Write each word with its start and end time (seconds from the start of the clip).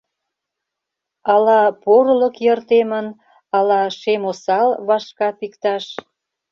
Ала 1.33 1.61
порылык 1.83 2.35
йыр 2.45 2.59
темын, 2.69 3.07
Ала 3.57 3.81
шем 3.99 4.23
осал 4.31 4.69
вашка 4.87 5.29
пикташ. 5.39 5.85